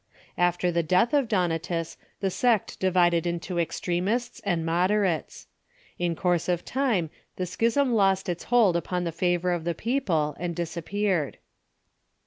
After 0.39 0.71
the 0.71 0.81
death 0.81 1.13
of 1.13 1.27
Donatus 1.27 1.95
the 2.21 2.31
sect 2.31 2.79
di 2.79 2.89
vided 2.89 3.27
into 3.27 3.59
extremists 3.59 4.41
and 4.43 4.65
moderates. 4.65 5.45
In 5.99 6.15
course 6.15 6.49
of 6.49 6.65
time 6.65 7.11
the 7.35 7.45
schism 7.45 7.93
lost 7.93 8.27
its 8.27 8.45
hold 8.45 8.75
upon 8.75 9.03
the 9.03 9.11
favor 9.11 9.51
of 9.51 9.63
the 9.63 9.75
people, 9.75 10.35
and 10.39 10.55
disap 10.55 10.85
peared. 10.85 11.37